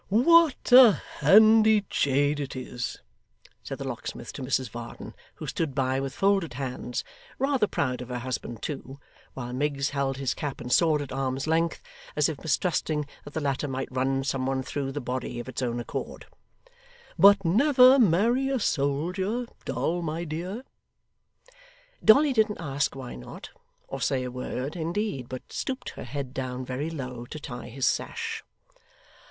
[0.09, 3.03] 'What a handy jade it is!'
[3.61, 7.03] said the locksmith to Mrs Varden, who stood by with folded hands
[7.37, 8.99] rather proud of her husband too
[9.35, 11.83] while Miggs held his cap and sword at arm's length,
[12.15, 15.61] as if mistrusting that the latter might run some one through the body of its
[15.61, 16.25] own accord;
[17.19, 20.63] 'but never marry a soldier, Doll, my dear.'
[22.03, 23.51] Dolly didn't ask why not,
[23.87, 27.85] or say a word, indeed, but stooped her head down very low to tie his
[27.85, 28.43] sash.